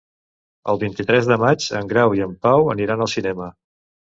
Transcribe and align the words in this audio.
El 0.71 0.79
vint-i-tres 0.83 1.27
de 1.31 1.37
maig 1.43 1.67
en 1.81 1.91
Grau 1.93 2.17
i 2.21 2.25
en 2.29 2.35
Pau 2.47 2.73
aniran 2.77 3.07
al 3.07 3.13
cinema. 3.17 3.53